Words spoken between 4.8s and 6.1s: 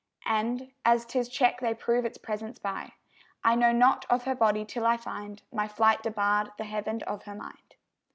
I find My flight